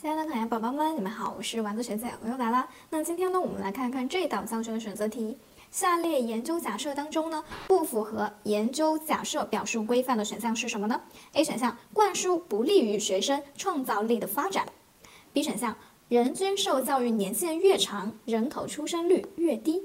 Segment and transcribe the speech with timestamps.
[0.00, 2.68] 亲爱的考研宝宝们，你们好，我是丸子学姐，我又来啦。
[2.88, 5.36] 那今天呢，我们来看看这道教学的选择题。
[5.72, 11.00] 下列研究假设当中呢，不符合研究假设表述规范的选项是什么呢
[11.32, 14.68] ？A 选项，灌输不利于学生创造力的发展。
[15.32, 15.76] B 选项，
[16.08, 19.82] 人均受教育年限越长，人口出生率越低。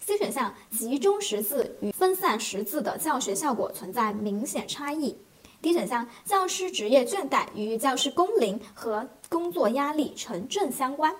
[0.00, 5.16] C 选项，集中识字与分散识字的教学效果存在明显差异。
[5.62, 11.14] D 选项，教师职业倦怠与教师工龄和工作压力成正相关。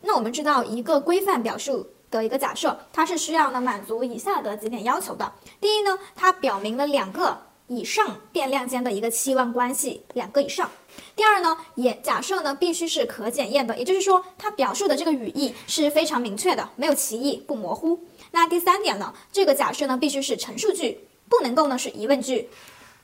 [0.00, 5.32] 那我们知道，一个规范表述的一个假设，它是需要呢满足以下的几点要求的。
[5.60, 10.70] 第一呢，它表明了两个以上变量间的一个期望关系，两个以上。
[11.14, 18.00] 第二呢，也假设呢必须是可检验的，也就是说，它表述的这个语义是非常明确的，没有歧义，不模糊。
[18.32, 22.48] 那第三点呢，这个假设呢必须是陈述句，不能够呢是疑问句。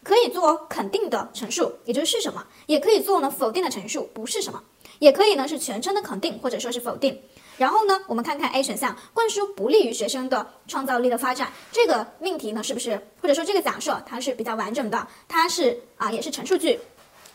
[0.03, 4.59] 可以做肯定的陈述，也就是什么；也可以做呢否定的陈述，不是什么；
[4.99, 7.21] 也可以呢是全称的肯定或者说是否定。
[7.59, 16.81] 然后呢，我们看看 A 选项，灌输不利于学生的创造力的发展，这个命题呢是不是或者说这个假设它是比较完整的，它是啊也是陈述句，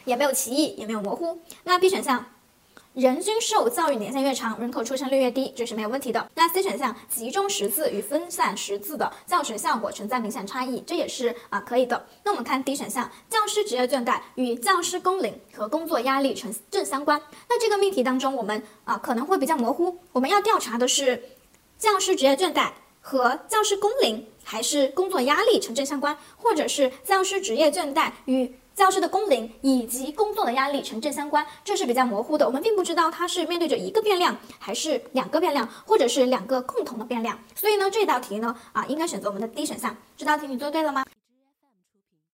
[0.03, 1.39] 也没有歧义，也没有模糊。
[1.63, 2.25] 那 B 选项。
[2.95, 6.31] 人均受教育年限越长，人口出生率越低，这是没有问题的。
[6.33, 12.05] 那 C 选项集中识字与分散识字的教学效果存在明显差异，这也是啊可以的。
[12.23, 17.21] 那我们看 D 选项，教师职业倦怠与教师工龄和工作压力成正相关。
[17.49, 21.21] 那这个命题当中，我们啊可能会比较模糊，我们要调查的是
[21.77, 22.69] 教师职业倦怠
[23.01, 32.45] 和教师工龄还是工作压力成正相关，或者是教师职业倦怠与教师的工龄以及工作的压力成正相关，这是比较模糊的。
[32.45, 37.39] 我们并不知道它是面对着一个变量，还是两个变量，或者是两个共同的变量。
[37.55, 39.95] 所以呢，这道题呢，啊，应该选择我们的 D 选项。
[40.17, 41.04] 这道题你做对了吗？